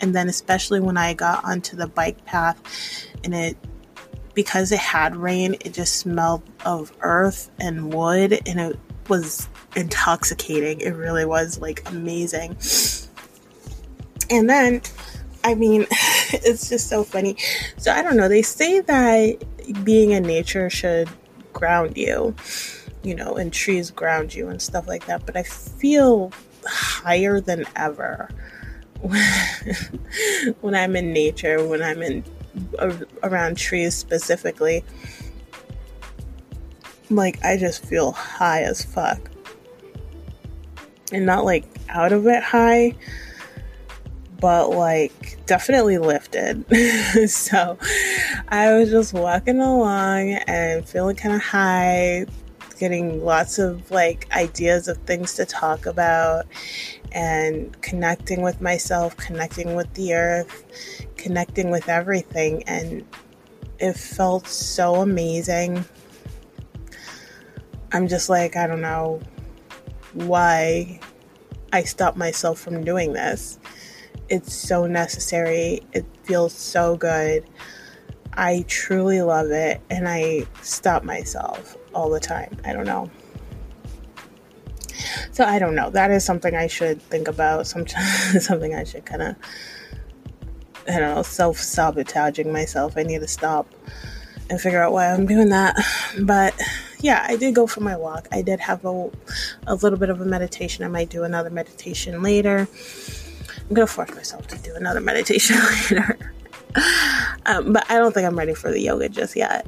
And 0.00 0.16
then 0.16 0.28
especially 0.28 0.80
when 0.80 0.96
I 0.96 1.14
got 1.14 1.44
onto 1.44 1.76
the 1.76 1.86
bike 1.86 2.24
path 2.24 2.60
and 3.22 3.32
it 3.32 3.56
because 4.34 4.72
it 4.72 4.78
had 4.78 5.16
rain, 5.16 5.54
it 5.60 5.72
just 5.72 5.96
smelled 5.96 6.42
of 6.64 6.92
earth 7.00 7.50
and 7.60 7.92
wood, 7.92 8.40
and 8.46 8.60
it 8.60 8.78
was 9.08 9.48
intoxicating. 9.76 10.80
It 10.80 10.90
really 10.90 11.24
was 11.24 11.60
like 11.60 11.88
amazing. 11.90 12.56
And 14.30 14.48
then, 14.48 14.80
I 15.44 15.54
mean, 15.54 15.86
it's 16.32 16.68
just 16.68 16.88
so 16.88 17.04
funny. 17.04 17.36
So 17.76 17.92
I 17.92 18.02
don't 18.02 18.16
know. 18.16 18.28
They 18.28 18.42
say 18.42 18.80
that 18.80 19.84
being 19.84 20.12
in 20.12 20.22
nature 20.22 20.70
should 20.70 21.08
ground 21.52 21.96
you, 21.96 22.34
you 23.02 23.14
know, 23.14 23.36
and 23.36 23.52
trees 23.52 23.90
ground 23.90 24.34
you 24.34 24.48
and 24.48 24.60
stuff 24.60 24.88
like 24.88 25.06
that. 25.06 25.26
But 25.26 25.36
I 25.36 25.42
feel 25.42 26.32
higher 26.66 27.40
than 27.40 27.64
ever 27.76 28.28
when 30.60 30.74
I'm 30.74 30.94
in 30.96 31.12
nature, 31.12 31.66
when 31.66 31.82
I'm 31.82 32.02
in 32.02 32.24
around 33.22 33.56
trees 33.56 33.94
specifically. 33.94 34.84
Like 37.10 37.42
I 37.44 37.56
just 37.56 37.84
feel 37.84 38.12
high 38.12 38.62
as 38.62 38.84
fuck. 38.84 39.30
And 41.12 41.26
not 41.26 41.44
like 41.44 41.64
out 41.90 42.12
of 42.12 42.26
it 42.26 42.42
high, 42.42 42.94
but 44.40 44.70
like 44.70 45.38
definitely 45.46 45.98
lifted. 45.98 46.64
so 47.28 47.78
I 48.48 48.72
was 48.74 48.90
just 48.90 49.12
walking 49.12 49.60
along 49.60 50.32
and 50.46 50.86
feeling 50.86 51.16
kind 51.16 51.34
of 51.34 51.42
high, 51.42 52.26
getting 52.78 53.24
lots 53.24 53.58
of 53.60 53.90
like 53.90 54.26
ideas 54.34 54.88
of 54.88 54.96
things 54.98 55.34
to 55.34 55.44
talk 55.44 55.86
about 55.86 56.46
and 57.12 57.80
connecting 57.82 58.42
with 58.42 58.60
myself, 58.60 59.16
connecting 59.16 59.76
with 59.76 59.92
the 59.94 60.14
earth, 60.14 60.64
connecting 61.22 61.70
with 61.70 61.88
everything. 61.88 62.64
And 62.64 63.06
it 63.78 63.94
felt 63.94 64.46
so 64.46 64.96
amazing. 64.96 65.84
I'm 67.92 68.08
just 68.08 68.28
like, 68.28 68.56
I 68.56 68.66
don't 68.66 68.80
know 68.80 69.20
why 70.14 71.00
I 71.72 71.84
stopped 71.84 72.16
myself 72.16 72.58
from 72.58 72.84
doing 72.84 73.12
this. 73.12 73.58
It's 74.28 74.52
so 74.52 74.86
necessary. 74.86 75.80
It 75.92 76.04
feels 76.24 76.52
so 76.52 76.96
good. 76.96 77.44
I 78.34 78.64
truly 78.66 79.20
love 79.20 79.50
it 79.50 79.80
and 79.90 80.08
I 80.08 80.46
stop 80.62 81.04
myself 81.04 81.76
all 81.94 82.10
the 82.10 82.20
time. 82.20 82.56
I 82.64 82.72
don't 82.72 82.86
know. 82.86 83.10
So 85.32 85.44
I 85.44 85.58
don't 85.58 85.74
know. 85.74 85.90
That 85.90 86.10
is 86.10 86.24
something 86.24 86.54
I 86.54 86.66
should 86.66 87.00
think 87.02 87.28
about. 87.28 87.66
Sometimes 87.66 88.46
something 88.46 88.74
I 88.74 88.84
should 88.84 89.04
kind 89.04 89.22
of, 89.22 89.36
I 90.88 90.98
don't 90.98 91.14
know, 91.14 91.22
self 91.22 91.58
sabotaging 91.58 92.52
myself. 92.52 92.94
I 92.96 93.02
need 93.02 93.20
to 93.20 93.28
stop 93.28 93.66
and 94.50 94.60
figure 94.60 94.82
out 94.82 94.92
why 94.92 95.06
I'm 95.12 95.26
doing 95.26 95.48
that. 95.50 95.76
But 96.22 96.54
yeah, 97.00 97.24
I 97.28 97.36
did 97.36 97.54
go 97.54 97.66
for 97.66 97.80
my 97.80 97.96
walk. 97.96 98.28
I 98.32 98.42
did 98.42 98.60
have 98.60 98.84
a, 98.84 99.10
a 99.66 99.74
little 99.76 99.98
bit 99.98 100.10
of 100.10 100.20
a 100.20 100.24
meditation. 100.24 100.84
I 100.84 100.88
might 100.88 101.08
do 101.08 101.24
another 101.24 101.50
meditation 101.50 102.22
later. 102.22 102.68
I'm 103.68 103.74
gonna 103.74 103.86
force 103.86 104.14
myself 104.14 104.46
to 104.48 104.58
do 104.58 104.74
another 104.74 105.00
meditation 105.12 105.56
later. 105.58 106.18
um, 107.46 107.72
but 107.72 107.90
I 107.90 107.98
don't 107.98 108.12
think 108.12 108.26
I'm 108.26 108.38
ready 108.38 108.54
for 108.54 108.70
the 108.70 108.80
yoga 108.80 109.08
just 109.08 109.36
yet. 109.36 109.66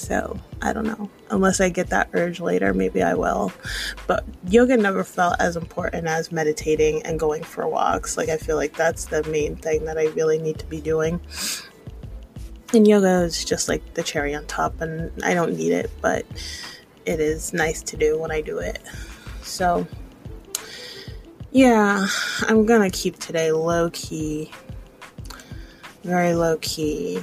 So 0.00 0.40
I 0.62 0.72
don't 0.72 0.86
know. 0.86 1.10
Unless 1.28 1.60
I 1.60 1.68
get 1.68 1.90
that 1.90 2.08
urge 2.14 2.40
later, 2.40 2.72
maybe 2.72 3.02
I 3.02 3.12
will. 3.12 3.52
But 4.06 4.24
yoga 4.48 4.78
never 4.78 5.04
felt 5.04 5.36
as 5.38 5.56
important 5.56 6.06
as 6.06 6.32
meditating 6.32 7.02
and 7.02 7.20
going 7.20 7.44
for 7.44 7.68
walks. 7.68 8.16
Like, 8.16 8.30
I 8.30 8.38
feel 8.38 8.56
like 8.56 8.74
that's 8.74 9.04
the 9.04 9.22
main 9.24 9.56
thing 9.56 9.84
that 9.84 9.98
I 9.98 10.06
really 10.06 10.38
need 10.38 10.58
to 10.58 10.66
be 10.66 10.80
doing. 10.80 11.20
And 12.72 12.88
yoga 12.88 13.20
is 13.24 13.44
just 13.44 13.68
like 13.68 13.92
the 13.92 14.02
cherry 14.02 14.34
on 14.34 14.46
top, 14.46 14.80
and 14.80 15.12
I 15.22 15.34
don't 15.34 15.54
need 15.54 15.72
it, 15.72 15.90
but 16.00 16.24
it 17.04 17.20
is 17.20 17.52
nice 17.52 17.82
to 17.82 17.96
do 17.98 18.18
when 18.18 18.30
I 18.30 18.40
do 18.40 18.58
it. 18.58 18.80
So, 19.42 19.86
yeah, 21.50 22.06
I'm 22.48 22.64
gonna 22.64 22.90
keep 22.90 23.18
today 23.18 23.52
low 23.52 23.90
key 23.92 24.50
very 26.04 26.34
low 26.34 26.56
key. 26.58 27.22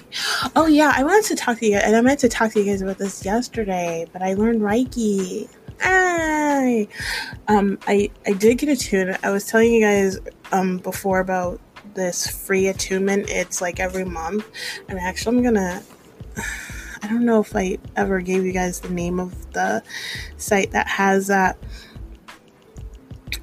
Oh 0.55 0.67
yeah, 0.67 0.93
I 0.95 1.03
wanted 1.03 1.27
to 1.29 1.35
talk 1.35 1.59
to 1.59 1.65
you, 1.65 1.77
and 1.77 1.95
I 1.95 2.01
meant 2.01 2.19
to 2.19 2.29
talk 2.29 2.51
to 2.53 2.59
you 2.59 2.65
guys 2.65 2.81
about 2.81 2.97
this 2.97 3.25
yesterday, 3.25 4.05
but 4.13 4.21
I 4.21 4.33
learned 4.33 4.61
Reiki. 4.61 5.49
Hey, 5.81 6.87
um, 7.47 7.77
I 7.87 8.09
I 8.25 8.33
did 8.33 8.57
get 8.57 8.69
attuned. 8.69 9.17
I 9.23 9.31
was 9.31 9.45
telling 9.45 9.73
you 9.73 9.81
guys 9.81 10.19
um 10.51 10.77
before 10.77 11.19
about 11.19 11.59
this 11.93 12.27
free 12.27 12.67
attunement. 12.67 13.29
It's 13.29 13.61
like 13.61 13.79
every 13.79 14.05
month, 14.05 14.45
and 14.87 14.99
actually, 14.99 15.37
I'm 15.37 15.43
gonna. 15.43 15.83
I 17.03 17.07
don't 17.09 17.25
know 17.25 17.39
if 17.39 17.55
I 17.55 17.77
ever 17.95 18.21
gave 18.21 18.43
you 18.43 18.51
guys 18.51 18.79
the 18.79 18.89
name 18.89 19.19
of 19.19 19.53
the 19.53 19.83
site 20.37 20.71
that 20.71 20.87
has 20.87 21.27
that. 21.27 21.57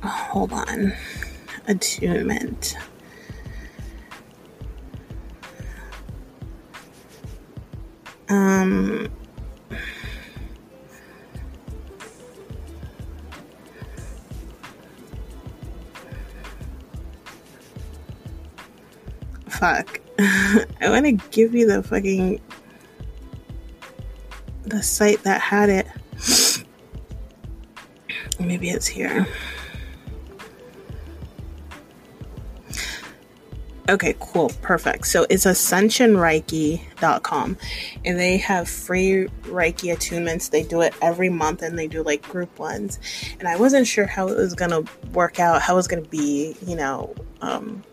Hold 0.03 0.53
on, 0.53 0.93
attunement. 1.67 2.77
Um, 8.29 9.11
fuck. 19.49 20.01
I 20.19 20.67
want 20.89 21.07
to 21.07 21.13
give 21.31 21.55
you 21.55 21.67
the 21.67 21.83
fucking 21.83 22.41
the 24.65 24.83
site 24.83 25.23
that 25.25 25.41
had 25.41 25.69
it. 25.69 25.87
Maybe 28.41 28.71
it's 28.71 28.87
here. 28.87 29.27
Okay, 33.87 34.15
cool. 34.19 34.51
Perfect. 34.63 35.07
So 35.07 35.27
it's 35.29 35.45
ascensionreiki.com 35.45 37.59
and 38.05 38.19
they 38.19 38.39
have 38.39 38.69
free 38.69 39.29
Reiki 39.43 39.95
attunements. 39.95 40.51
They 40.51 40.63
do 40.63 40.81
it 40.81 40.95
every 41.03 41.29
month 41.29 41.61
and 41.61 41.79
they 41.79 41.87
do 41.87 42.03
like 42.03 42.23
group 42.23 42.59
ones. 42.59 42.99
And 43.39 43.47
I 43.47 43.57
wasn't 43.57 43.87
sure 43.87 44.07
how 44.07 44.29
it 44.29 44.37
was 44.37 44.55
going 44.55 44.71
to 44.71 44.91
work 45.13 45.39
out, 45.39 45.61
how 45.61 45.75
it 45.75 45.77
was 45.77 45.89
going 45.89 46.03
to 46.03 46.09
be, 46.09 46.57
you 46.67 46.77
know. 46.77 47.15
Um, 47.43 47.85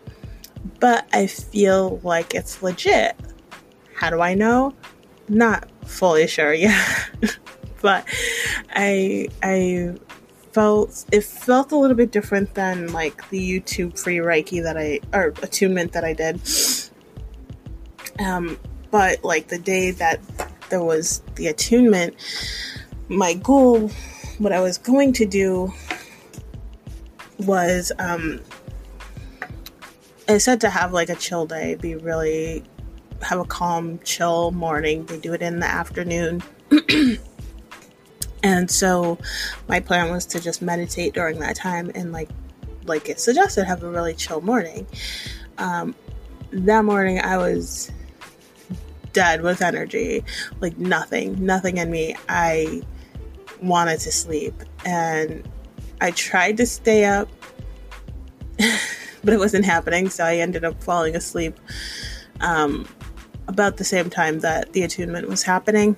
but 0.80 1.06
I 1.12 1.26
feel 1.26 2.00
like 2.02 2.34
it's 2.34 2.62
legit. 2.62 3.14
How 3.94 4.08
do 4.08 4.22
I 4.22 4.32
know? 4.34 4.74
Not 5.28 5.68
fully 5.84 6.26
sure 6.26 6.54
yet. 6.54 7.10
but 7.82 8.08
I 8.70 9.28
I 9.42 9.94
felt 10.52 11.04
it 11.12 11.24
felt 11.24 11.72
a 11.72 11.76
little 11.76 11.96
bit 11.96 12.10
different 12.10 12.54
than 12.54 12.92
like 12.92 13.28
the 13.30 13.60
YouTube 13.60 13.98
free 13.98 14.18
Reiki 14.18 14.62
that 14.62 14.76
I 14.76 15.00
or 15.12 15.28
attunement 15.42 15.92
that 15.92 16.04
I 16.04 16.12
did. 16.12 16.40
Um, 18.18 18.58
but 18.90 19.24
like 19.24 19.48
the 19.48 19.58
day 19.58 19.90
that 19.92 20.20
there 20.68 20.82
was 20.82 21.22
the 21.36 21.48
attunement, 21.48 22.14
my 23.08 23.34
goal, 23.34 23.88
what 24.38 24.52
I 24.52 24.60
was 24.60 24.78
going 24.78 25.12
to 25.14 25.26
do 25.26 25.72
was 27.38 27.90
um 27.98 28.40
I 30.28 30.38
said 30.38 30.60
to 30.60 30.70
have 30.70 30.92
like 30.92 31.08
a 31.08 31.16
chill 31.16 31.46
day, 31.46 31.74
be 31.74 31.96
really 31.96 32.62
have 33.22 33.40
a 33.40 33.44
calm, 33.44 33.98
chill 34.04 34.50
morning. 34.52 35.04
They 35.06 35.18
do 35.18 35.32
it 35.32 35.42
in 35.42 35.60
the 35.60 35.66
afternoon. 35.66 36.42
And 38.42 38.70
so 38.70 39.18
my 39.68 39.80
plan 39.80 40.10
was 40.10 40.26
to 40.26 40.40
just 40.40 40.62
meditate 40.62 41.14
during 41.14 41.38
that 41.40 41.56
time 41.56 41.90
and 41.94 42.12
like 42.12 42.28
like 42.84 43.08
it 43.08 43.20
suggested 43.20 43.64
have 43.64 43.82
a 43.82 43.90
really 43.90 44.14
chill 44.14 44.40
morning. 44.40 44.86
Um, 45.58 45.94
that 46.50 46.84
morning 46.84 47.20
I 47.20 47.38
was 47.38 47.90
dead 49.12 49.42
with 49.42 49.62
energy, 49.62 50.24
like 50.60 50.78
nothing, 50.78 51.44
nothing 51.44 51.76
in 51.78 51.90
me. 51.90 52.16
I 52.28 52.82
wanted 53.60 54.00
to 54.00 54.12
sleep 54.12 54.54
and 54.84 55.48
I 56.00 56.10
tried 56.10 56.56
to 56.56 56.66
stay 56.66 57.04
up, 57.04 57.28
but 58.58 59.32
it 59.32 59.38
wasn't 59.38 59.64
happening. 59.64 60.08
So 60.08 60.24
I 60.24 60.36
ended 60.36 60.64
up 60.64 60.82
falling 60.82 61.14
asleep 61.14 61.58
um, 62.40 62.88
about 63.48 63.76
the 63.76 63.84
same 63.84 64.10
time 64.10 64.40
that 64.40 64.72
the 64.72 64.82
attunement 64.82 65.28
was 65.28 65.42
happening. 65.42 65.96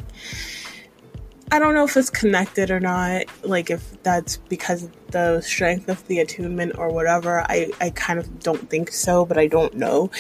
I 1.50 1.58
don't 1.58 1.74
know 1.74 1.84
if 1.84 1.96
it's 1.96 2.10
connected 2.10 2.70
or 2.70 2.80
not, 2.80 3.24
like 3.42 3.70
if 3.70 4.02
that's 4.02 4.38
because 4.38 4.84
of 4.84 5.10
the 5.10 5.40
strength 5.40 5.88
of 5.88 6.06
the 6.08 6.18
attunement 6.20 6.76
or 6.78 6.90
whatever. 6.90 7.42
I, 7.42 7.70
I 7.80 7.90
kind 7.90 8.18
of 8.18 8.40
don't 8.40 8.68
think 8.70 8.90
so, 8.90 9.24
but 9.24 9.38
I 9.38 9.46
don't 9.46 9.74
know. 9.74 10.10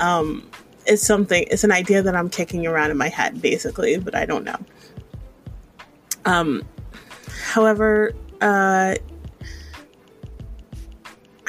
Um, 0.00 0.48
it's 0.86 1.06
something, 1.06 1.46
it's 1.50 1.64
an 1.64 1.72
idea 1.72 2.02
that 2.02 2.16
I'm 2.16 2.30
kicking 2.30 2.66
around 2.66 2.90
in 2.90 2.96
my 2.96 3.08
head, 3.08 3.40
basically, 3.40 3.98
but 3.98 4.14
I 4.14 4.24
don't 4.24 4.44
know. 4.44 4.56
Um, 6.24 6.62
however, 7.52 8.12
uh, 8.40 8.94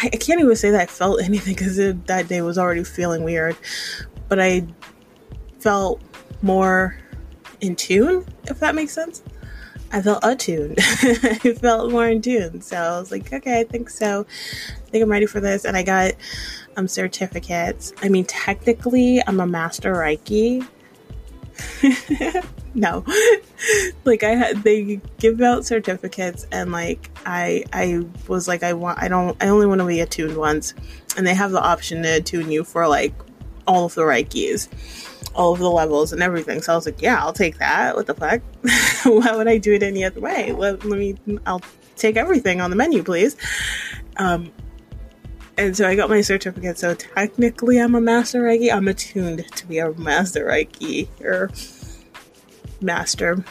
I, 0.01 0.05
I 0.05 0.17
can't 0.17 0.41
even 0.41 0.55
say 0.55 0.71
that 0.71 0.81
I 0.81 0.85
felt 0.85 1.21
anything 1.23 1.55
because 1.55 1.77
that 1.77 2.27
day 2.27 2.41
was 2.41 2.57
already 2.57 2.83
feeling 2.83 3.23
weird, 3.23 3.55
but 4.27 4.39
I 4.39 4.67
felt 5.59 6.01
more 6.41 6.97
in 7.61 7.75
tune, 7.75 8.25
if 8.45 8.59
that 8.59 8.75
makes 8.75 8.93
sense. 8.93 9.21
I 9.93 10.01
felt 10.01 10.23
attuned. 10.23 10.75
I 10.79 11.53
felt 11.59 11.91
more 11.91 12.07
in 12.07 12.21
tune. 12.21 12.61
So 12.61 12.77
I 12.77 12.99
was 12.99 13.11
like, 13.11 13.31
okay, 13.31 13.59
I 13.59 13.63
think 13.63 13.89
so. 13.89 14.25
I 14.25 14.89
think 14.89 15.03
I'm 15.03 15.11
ready 15.11 15.25
for 15.25 15.39
this. 15.39 15.65
And 15.65 15.75
I 15.75 15.83
got 15.83 16.13
um 16.77 16.87
certificates. 16.87 17.93
I 18.01 18.09
mean, 18.09 18.25
technically, 18.25 19.21
I'm 19.25 19.39
a 19.39 19.47
master 19.47 19.93
Reiki. 19.93 20.67
no, 22.73 23.03
like 24.05 24.23
I 24.23 24.31
had 24.31 24.63
they 24.63 24.99
give 25.19 25.41
out 25.41 25.65
certificates, 25.65 26.47
and 26.51 26.71
like 26.71 27.11
I 27.25 27.65
I 27.73 28.05
was 28.27 28.47
like 28.47 28.63
I 28.63 28.73
want 28.73 28.99
I 28.99 29.07
don't 29.09 29.37
I 29.43 29.49
only 29.49 29.67
want 29.67 29.79
to 29.79 29.85
be 29.85 29.99
attuned 29.99 30.37
once, 30.37 30.73
and 31.17 31.27
they 31.27 31.35
have 31.35 31.51
the 31.51 31.61
option 31.61 32.01
to 32.03 32.09
attune 32.17 32.49
you 32.49 32.63
for 32.63 32.87
like 32.87 33.13
all 33.67 33.85
of 33.85 33.95
the 33.95 34.01
Reikis 34.01 34.69
all 35.35 35.53
of 35.53 35.59
the 35.59 35.69
levels 35.69 36.13
and 36.13 36.21
everything. 36.21 36.61
So 36.61 36.73
I 36.73 36.75
was 36.75 36.85
like, 36.85 37.01
yeah, 37.01 37.19
I'll 37.19 37.33
take 37.33 37.57
that. 37.59 37.95
What 37.95 38.07
the 38.07 38.13
fuck? 38.13 38.41
Why 39.05 39.35
would 39.35 39.47
I 39.47 39.57
do 39.57 39.73
it 39.73 39.83
any 39.83 40.03
other 40.03 40.19
way? 40.19 40.51
Let, 40.51 40.83
let 40.85 40.99
me, 40.99 41.15
I'll 41.45 41.61
take 41.95 42.17
everything 42.17 42.61
on 42.61 42.69
the 42.69 42.75
menu, 42.75 43.03
please. 43.03 43.35
Um, 44.17 44.51
and 45.57 45.75
so 45.75 45.87
I 45.87 45.95
got 45.95 46.09
my 46.09 46.21
certificate. 46.21 46.77
So 46.77 46.95
technically, 46.95 47.79
I'm 47.79 47.95
a 47.95 48.01
master 48.01 48.41
Reiki. 48.41 48.73
I'm 48.73 48.87
attuned 48.87 49.45
to 49.55 49.67
be 49.67 49.79
a 49.79 49.91
master 49.93 50.45
Reiki 50.45 51.07
or 51.21 51.51
master. 52.81 53.43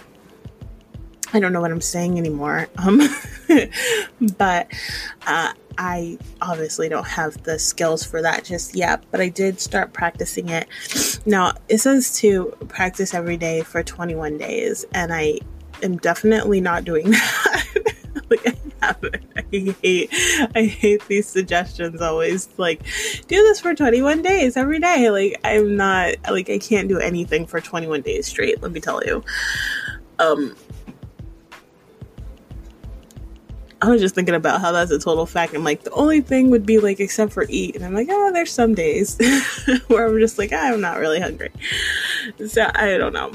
I 1.33 1.39
don't 1.39 1.53
know 1.53 1.61
what 1.61 1.71
I'm 1.71 1.81
saying 1.81 2.19
anymore. 2.19 2.69
Um, 2.79 3.01
but 4.37 4.67
uh, 5.27 5.53
I 5.81 6.19
obviously 6.43 6.91
don't 6.91 7.07
have 7.07 7.43
the 7.45 7.59
skills 7.59 8.05
for 8.05 8.21
that 8.21 8.45
just 8.45 8.77
yet, 8.77 9.03
but 9.11 9.19
I 9.19 9.31
did 9.31 9.59
start 9.59 9.95
practicing 9.95 10.51
it. 10.51 10.69
Now, 11.25 11.55
it 11.71 11.79
says 11.79 12.15
to 12.19 12.55
practice 12.69 13.15
every 13.15 13.39
day 13.39 13.63
for 13.63 13.83
21 13.83 14.37
days, 14.37 14.85
and 14.93 15.11
I 15.11 15.39
am 15.83 15.97
definitely 15.97 16.61
not 16.61 16.85
doing 16.85 17.11
that. 17.13 17.95
like 18.29 18.47
I 18.47 18.55
haven't. 18.83 19.25
I 19.35 19.75
hate 19.83 20.11
I 20.55 20.65
hate 20.65 21.09
these 21.09 21.27
suggestions 21.27 22.03
always 22.03 22.51
like 22.59 22.83
do 23.27 23.37
this 23.43 23.59
for 23.59 23.75
21 23.75 24.21
days 24.21 24.59
every 24.59 24.81
day. 24.81 25.11
Like 25.11 25.41
I'm 25.45 25.77
not 25.77 26.17
like 26.31 26.51
I 26.51 26.59
can't 26.59 26.89
do 26.89 26.99
anything 26.99 27.47
for 27.47 27.59
21 27.59 28.03
days 28.03 28.27
straight, 28.27 28.61
let 28.61 28.73
me 28.73 28.81
tell 28.81 29.03
you. 29.03 29.25
Um 30.19 30.55
I 33.83 33.89
was 33.89 34.01
just 34.01 34.15
thinking 34.15 34.35
about 34.35 34.61
how 34.61 34.73
that's 34.73 34.91
a 34.91 34.99
total 34.99 35.25
fact. 35.25 35.55
I'm 35.55 35.65
like, 35.65 35.85
the 35.85 35.91
only 35.93 36.21
thing 36.21 36.51
would 36.51 36.67
be 36.67 36.79
like, 36.79 37.01
except 37.01 37.33
for 37.33 37.47
eat. 37.49 37.77
And 37.77 37.85
I'm 37.85 37.95
like, 37.95 38.09
oh, 38.11 38.31
there's 38.33 38.53
some 38.53 38.75
days 38.75 39.17
where 39.87 40.07
I'm 40.07 40.19
just 40.21 40.39
like, 40.39 40.53
I'm 40.53 40.83
not 40.83 40.99
really 40.99 41.19
hungry. 41.19 41.51
So 42.47 42.71
I 42.75 42.99
don't 42.99 43.15
know. 43.15 43.33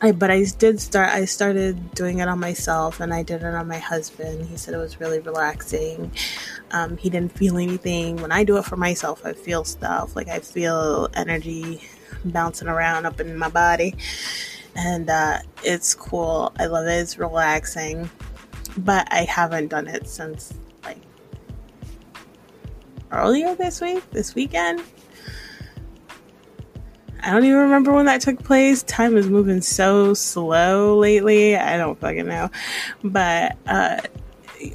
I, 0.00 0.12
but 0.12 0.30
I 0.30 0.44
did 0.58 0.80
start, 0.80 1.08
I 1.08 1.24
started 1.24 1.92
doing 1.94 2.20
it 2.20 2.28
on 2.28 2.38
myself 2.38 3.00
and 3.00 3.12
I 3.12 3.24
did 3.24 3.42
it 3.42 3.54
on 3.54 3.66
my 3.66 3.78
husband. 3.78 4.46
He 4.46 4.56
said 4.56 4.74
it 4.74 4.78
was 4.78 5.00
really 5.00 5.18
relaxing. 5.18 6.12
Um, 6.70 6.96
he 6.96 7.10
didn't 7.10 7.36
feel 7.36 7.56
anything. 7.58 8.16
When 8.16 8.30
I 8.30 8.44
do 8.44 8.58
it 8.58 8.64
for 8.64 8.76
myself, 8.76 9.24
I 9.24 9.32
feel 9.32 9.64
stuff. 9.64 10.14
Like 10.14 10.28
I 10.28 10.38
feel 10.38 11.08
energy 11.14 11.82
bouncing 12.24 12.68
around 12.68 13.06
up 13.06 13.18
in 13.18 13.36
my 13.36 13.48
body. 13.48 13.96
And 14.76 15.10
uh, 15.10 15.38
it's 15.64 15.94
cool. 15.94 16.52
I 16.58 16.66
love 16.66 16.86
it. 16.86 17.00
It's 17.00 17.18
relaxing 17.18 18.08
but 18.78 19.06
I 19.10 19.24
haven't 19.24 19.68
done 19.68 19.86
it 19.88 20.08
since 20.08 20.54
like 20.84 20.98
earlier 23.10 23.54
this 23.54 23.80
week, 23.80 24.08
this 24.10 24.34
weekend. 24.34 24.82
I 27.22 27.30
don't 27.30 27.44
even 27.44 27.56
remember 27.56 27.92
when 27.92 28.04
that 28.04 28.20
took 28.20 28.42
place. 28.44 28.82
Time 28.82 29.16
is 29.16 29.30
moving 29.30 29.62
so 29.62 30.12
slow 30.12 30.98
lately. 30.98 31.56
I 31.56 31.78
don't 31.78 31.98
fucking 31.98 32.26
know. 32.26 32.50
But 33.02 33.56
uh, 33.66 34.00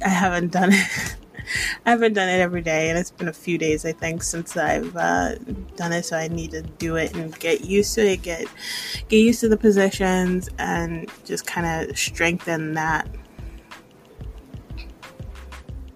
I 0.04 0.08
haven't 0.08 0.50
done 0.50 0.70
it. 0.72 1.16
I 1.86 1.90
haven't 1.90 2.14
done 2.14 2.28
it 2.28 2.40
every 2.40 2.62
day, 2.62 2.90
and 2.90 2.98
it's 2.98 3.10
been 3.10 3.28
a 3.28 3.32
few 3.32 3.58
days, 3.58 3.84
I 3.84 3.92
think, 3.92 4.22
since 4.22 4.56
I've 4.56 4.96
uh, 4.96 5.34
done 5.76 5.92
it. 5.92 6.04
So 6.04 6.16
I 6.16 6.28
need 6.28 6.52
to 6.52 6.62
do 6.62 6.96
it 6.96 7.14
and 7.14 7.36
get 7.38 7.64
used 7.64 7.94
to 7.96 8.06
it, 8.06 8.22
get 8.22 8.46
get 9.08 9.18
used 9.18 9.40
to 9.40 9.48
the 9.48 9.56
positions, 9.56 10.48
and 10.58 11.10
just 11.24 11.46
kind 11.46 11.88
of 11.88 11.96
strengthen 11.98 12.74
that 12.74 13.08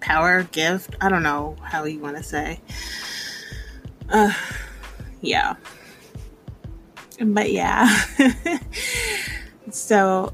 power, 0.05 0.43
gift. 0.43 0.95
I 1.01 1.09
don't 1.09 1.23
know 1.23 1.57
how 1.63 1.85
you 1.85 1.99
want 1.99 2.15
to 2.15 2.21
say. 2.21 2.61
Uh, 4.07 4.31
yeah. 5.21 5.55
But 7.19 7.51
yeah. 7.51 8.03
so 9.71 10.31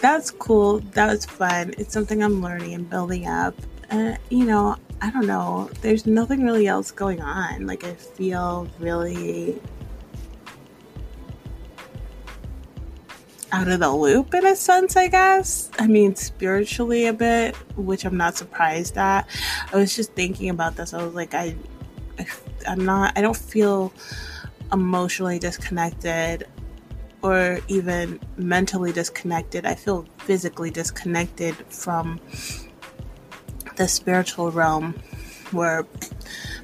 that's 0.00 0.30
cool. 0.30 0.78
That 0.92 1.08
was 1.10 1.26
fun. 1.26 1.74
It's 1.76 1.92
something 1.92 2.22
I'm 2.22 2.40
learning 2.40 2.72
and 2.74 2.88
building 2.88 3.26
up. 3.26 3.56
Uh, 3.90 4.14
you 4.28 4.44
know, 4.44 4.76
I 5.02 5.10
don't 5.10 5.26
know. 5.26 5.68
There's 5.80 6.06
nothing 6.06 6.44
really 6.44 6.68
else 6.68 6.92
going 6.92 7.20
on. 7.20 7.66
Like, 7.66 7.82
I 7.82 7.94
feel 7.94 8.68
really 8.78 9.60
out 13.52 13.68
of 13.68 13.80
the 13.80 13.90
loop 13.90 14.34
in 14.34 14.46
a 14.46 14.56
sense, 14.56 14.96
I 14.96 15.08
guess. 15.08 15.70
I 15.78 15.86
mean, 15.86 16.14
spiritually 16.14 17.06
a 17.06 17.12
bit, 17.12 17.56
which 17.76 18.04
I'm 18.04 18.16
not 18.16 18.36
surprised 18.36 18.96
at. 18.96 19.28
I 19.72 19.76
was 19.76 19.94
just 19.94 20.12
thinking 20.12 20.50
about 20.50 20.76
this. 20.76 20.94
I 20.94 21.04
was 21.04 21.14
like, 21.14 21.34
I, 21.34 21.56
I 22.18 22.26
I'm 22.66 22.84
not, 22.84 23.16
I 23.16 23.22
don't 23.22 23.36
feel 23.36 23.92
emotionally 24.72 25.38
disconnected 25.38 26.46
or 27.22 27.60
even 27.68 28.20
mentally 28.36 28.92
disconnected. 28.92 29.66
I 29.66 29.74
feel 29.74 30.06
physically 30.18 30.70
disconnected 30.70 31.54
from 31.68 32.20
the 33.76 33.88
spiritual 33.88 34.50
realm 34.50 34.94
where 35.50 35.86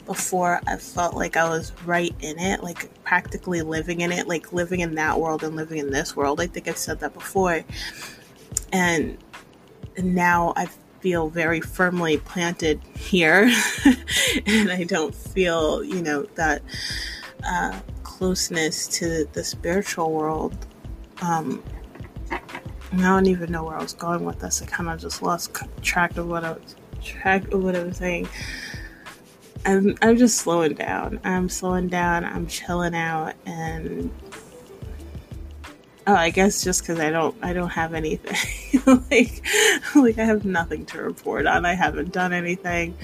before 0.06 0.60
I 0.66 0.76
felt 0.76 1.14
like 1.14 1.36
I 1.36 1.48
was 1.48 1.72
right 1.84 2.14
in 2.20 2.38
it, 2.38 2.62
like 2.62 3.02
practically 3.04 3.62
living 3.62 4.00
in 4.00 4.12
it, 4.12 4.28
like 4.28 4.52
living 4.52 4.80
in 4.80 4.94
that 4.94 5.20
world 5.20 5.42
and 5.42 5.56
living 5.56 5.78
in 5.78 5.90
this 5.90 6.16
world. 6.16 6.40
I 6.40 6.46
think 6.46 6.68
I've 6.68 6.78
said 6.78 7.00
that 7.00 7.12
before. 7.12 7.64
And 8.72 9.18
now 9.98 10.52
I 10.56 10.68
feel 11.00 11.28
very 11.28 11.60
firmly 11.60 12.18
planted 12.18 12.80
here, 12.96 13.50
and 14.46 14.70
I 14.70 14.84
don't 14.84 15.14
feel, 15.14 15.84
you 15.84 16.02
know, 16.02 16.22
that 16.36 16.62
uh, 17.44 17.78
closeness 18.02 18.88
to 18.98 19.24
the 19.32 19.44
spiritual 19.44 20.12
world. 20.12 20.66
Um, 21.22 21.62
I 22.30 22.40
don't 22.96 23.26
even 23.26 23.52
know 23.52 23.64
where 23.64 23.76
I 23.76 23.82
was 23.82 23.92
going 23.92 24.24
with 24.24 24.40
this. 24.40 24.62
I 24.62 24.66
kind 24.66 24.88
of 24.88 25.00
just 25.00 25.22
lost 25.22 25.56
track 25.82 26.16
of 26.16 26.28
what 26.28 26.44
I 26.44 26.52
was 26.52 26.76
track 27.02 27.52
of 27.52 27.62
what 27.62 27.76
I 27.76 27.82
was 27.82 27.98
saying. 27.98 28.28
I'm 29.66 29.96
I'm 30.00 30.16
just 30.16 30.38
slowing 30.38 30.74
down. 30.74 31.20
I'm 31.24 31.48
slowing 31.48 31.88
down. 31.88 32.24
I'm 32.24 32.46
chilling 32.46 32.94
out, 32.94 33.35
and 33.44 34.11
oh, 36.07 36.14
I 36.14 36.31
guess 36.31 36.62
just 36.62 36.83
because 36.83 37.00
I 37.00 37.11
don't 37.11 37.37
I 37.42 37.52
don't 37.52 37.70
have 37.70 37.92
anything 37.92 38.81
like 39.11 39.44
like 39.96 40.18
I 40.18 40.24
have 40.24 40.44
nothing 40.44 40.87
to 40.87 41.02
report 41.02 41.48
on. 41.48 41.66
I 41.66 41.74
haven't 41.74 42.12
done 42.12 42.33
anything. 42.33 42.96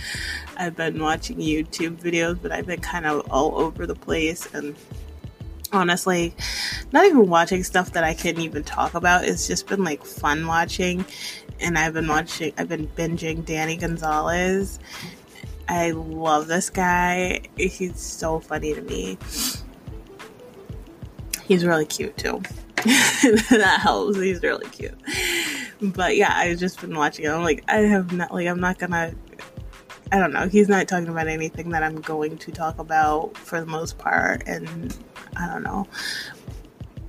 I've 0.57 0.77
been 0.77 1.03
watching 1.03 1.39
YouTube 1.39 1.97
videos, 1.97 2.41
but 2.41 2.53
I've 2.53 2.67
been 2.67 2.81
kind 2.81 3.07
of 3.07 3.29
all 3.33 3.59
over 3.59 3.85
the 3.85 3.97
place 3.97 4.47
and 4.55 4.77
honestly 5.73 6.35
not 6.93 7.07
even 7.07 7.29
watching 7.29 7.65
stuff 7.65 7.93
that 7.95 8.05
I 8.05 8.15
can 8.15 8.39
even 8.41 8.63
talk 8.63 8.95
about. 8.95 9.25
It's 9.25 9.49
just 9.49 9.67
been 9.67 9.83
like 9.83 10.05
fun 10.05 10.47
watching 10.47 11.05
and 11.59 11.77
I've 11.77 11.95
been 11.95 12.07
watching 12.07 12.53
I've 12.57 12.69
been 12.69 12.87
binging 12.87 13.45
Danny 13.45 13.77
Gonzalez 13.77 14.79
I 15.69 15.91
love 15.93 16.49
this 16.49 16.71
guy. 16.71 17.43
He's 17.57 18.01
so 18.01 18.41
funny 18.41 18.75
to 18.75 18.83
me. 18.83 19.19
He's 21.47 21.65
really 21.65 21.87
cute 21.87 22.17
too. 22.17 22.43
that 22.77 23.79
helps. 23.83 24.17
He's 24.17 24.43
really 24.43 24.69
cute. 24.71 24.99
But 25.81 26.17
yeah, 26.17 26.33
I've 26.35 26.59
just 26.59 26.81
been 26.81 26.95
watching 26.95 27.25
it. 27.25 27.29
I'm 27.29 27.43
like, 27.43 27.65
I 27.69 27.79
have 27.79 28.13
not 28.13 28.33
like 28.33 28.47
I'm 28.47 28.61
not 28.61 28.79
gonna 28.79 29.15
I 30.13 30.19
don't 30.19 30.33
know. 30.33 30.47
He's 30.47 30.69
not 30.69 30.89
talking 30.89 31.09
about 31.09 31.27
anything 31.27 31.71
that 31.71 31.83
I'm 31.83 32.01
going 32.03 32.37
to 32.37 32.53
talk 32.53 32.79
about 32.79 33.37
for 33.37 33.61
the 33.61 33.67
most 33.67 33.97
part 33.97 34.43
and 34.47 34.97
I 35.37 35.47
don't 35.47 35.63
know. 35.63 35.89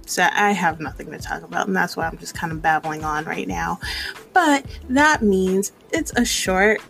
So 0.06 0.28
I 0.32 0.52
have 0.52 0.80
nothing 0.80 1.12
to 1.12 1.18
talk 1.18 1.44
about, 1.44 1.68
and 1.68 1.76
that's 1.76 1.98
why 1.98 2.08
I'm 2.08 2.18
just 2.18 2.36
kind 2.36 2.52
of 2.52 2.62
babbling 2.62 3.04
on 3.04 3.26
right 3.26 3.48
now. 3.48 3.80
But 4.32 4.66
that 4.90 5.22
means 5.22 5.72
it's 5.92 6.12
a 6.16 6.26
short 6.26 6.82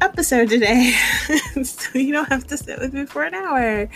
episode 0.00 0.48
today. 0.48 0.92
so 1.62 1.98
you 1.98 2.12
don't 2.12 2.28
have 2.28 2.46
to 2.48 2.56
sit 2.56 2.78
with 2.78 2.92
me 2.92 3.06
for 3.06 3.22
an 3.22 3.34
hour. 3.34 3.88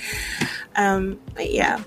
Um, 0.77 1.21
but 1.35 1.51
yeah. 1.51 1.83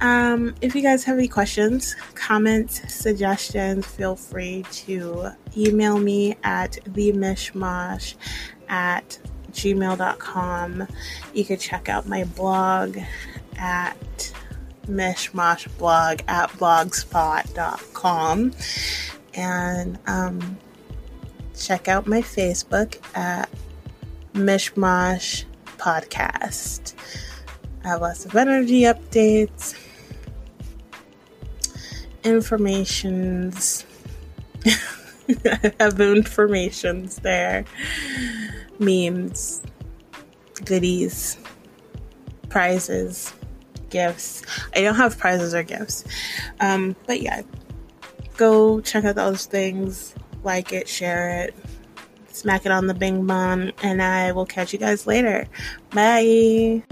Um, 0.00 0.54
if 0.60 0.74
you 0.74 0.82
guys 0.82 1.04
have 1.04 1.16
any 1.16 1.28
questions, 1.28 1.96
comments, 2.14 2.92
suggestions, 2.92 3.86
feel 3.86 4.16
free 4.16 4.64
to 4.72 5.30
email 5.56 5.98
me 5.98 6.36
at 6.42 6.72
themishmash 6.90 8.14
at 8.68 9.18
gmail.com. 9.52 10.88
You 11.32 11.44
can 11.44 11.58
check 11.58 11.88
out 11.88 12.06
my 12.06 12.24
blog 12.24 12.98
at 13.56 14.32
mishmashblog 14.86 16.28
at 16.28 16.50
blogspot.com 16.50 18.52
and 19.34 19.98
um, 20.06 20.58
check 21.54 21.88
out 21.88 22.06
my 22.06 22.20
Facebook 22.20 22.98
at 23.16 23.48
Mishmash 24.32 25.44
Podcast. 25.78 26.94
I 27.84 27.88
have 27.88 28.00
lots 28.00 28.24
of 28.24 28.34
energy 28.34 28.82
updates, 28.82 29.78
informations. 32.24 33.84
I 34.66 35.72
have 35.80 36.00
informations 36.00 37.16
there, 37.16 37.64
memes, 38.78 39.62
goodies, 40.64 41.38
prizes, 42.48 43.32
gifts. 43.90 44.42
I 44.74 44.82
don't 44.82 44.96
have 44.96 45.18
prizes 45.18 45.54
or 45.54 45.62
gifts. 45.62 46.04
Um, 46.60 46.96
but 47.06 47.20
yeah, 47.20 47.42
go 48.36 48.80
check 48.80 49.04
out 49.04 49.16
those 49.16 49.46
things, 49.46 50.14
like 50.44 50.72
it, 50.72 50.88
share 50.88 51.44
it, 51.44 51.54
smack 52.28 52.66
it 52.66 52.72
on 52.72 52.86
the 52.86 52.94
bing 52.94 53.26
bong, 53.26 53.72
and 53.82 54.02
I 54.02 54.32
will 54.32 54.46
catch 54.46 54.72
you 54.72 54.78
guys 54.78 55.06
later. 55.06 55.46
Bye. 55.90 56.82